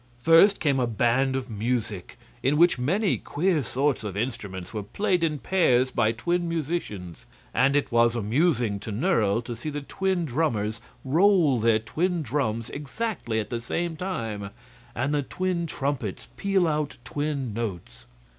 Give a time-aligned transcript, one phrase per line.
[0.17, 5.23] First came a band of music, in which many queer sorts of instruments were played
[5.23, 10.25] in pairs by twin musicians; and it was amusing to Nerle to see the twin
[10.25, 14.49] drummers roll their twin drums exactly at the same time
[14.95, 18.07] and the twin trumpets peal out twin notes.